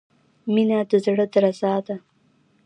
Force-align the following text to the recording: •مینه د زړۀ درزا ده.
•مینه 0.53 0.79
د 0.89 0.91
زړۀ 1.05 1.25
درزا 1.33 1.75
ده. 1.85 1.95